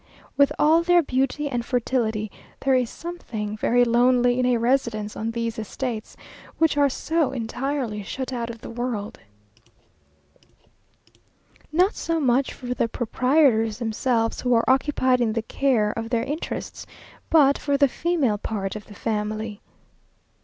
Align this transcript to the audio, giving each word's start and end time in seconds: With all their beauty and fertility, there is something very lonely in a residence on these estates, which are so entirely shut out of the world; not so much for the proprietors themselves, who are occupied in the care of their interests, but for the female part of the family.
With 0.35 0.51
all 0.57 0.81
their 0.81 1.03
beauty 1.03 1.47
and 1.47 1.63
fertility, 1.63 2.31
there 2.61 2.73
is 2.73 2.89
something 2.89 3.55
very 3.55 3.85
lonely 3.85 4.39
in 4.39 4.47
a 4.47 4.57
residence 4.57 5.15
on 5.15 5.29
these 5.29 5.59
estates, 5.59 6.17
which 6.57 6.75
are 6.75 6.89
so 6.89 7.31
entirely 7.31 8.01
shut 8.01 8.33
out 8.33 8.49
of 8.49 8.61
the 8.61 8.69
world; 8.71 9.19
not 11.71 11.93
so 11.93 12.19
much 12.19 12.51
for 12.51 12.73
the 12.73 12.87
proprietors 12.87 13.77
themselves, 13.77 14.41
who 14.41 14.55
are 14.55 14.67
occupied 14.67 15.21
in 15.21 15.33
the 15.33 15.43
care 15.43 15.91
of 15.91 16.09
their 16.09 16.23
interests, 16.23 16.87
but 17.29 17.59
for 17.59 17.77
the 17.77 17.87
female 17.87 18.39
part 18.39 18.75
of 18.75 18.85
the 18.87 18.95
family. 18.95 19.61